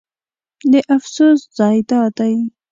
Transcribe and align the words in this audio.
د 0.71 0.73
افسوس 0.95 1.39
ځای 1.57 1.77
دا 1.89 2.01
دی. 2.17 2.35